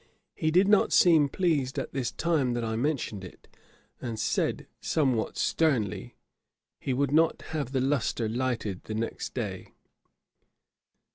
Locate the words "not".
0.67-0.91, 7.11-7.43